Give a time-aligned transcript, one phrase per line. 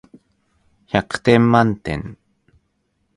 [0.89, 2.17] 百点満点